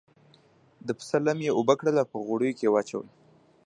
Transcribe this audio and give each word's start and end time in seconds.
د 0.87 0.89
پسه 0.97 1.17
لم 1.25 1.39
یې 1.45 1.51
اوبه 1.57 1.73
کړل 1.79 1.95
او 2.01 2.09
په 2.11 2.17
غوړیو 2.25 2.55
کې 2.57 2.65
یې 2.65 2.71
واچول. 2.73 3.07